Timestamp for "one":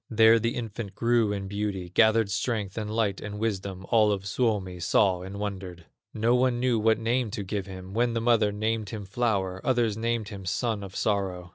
6.33-6.59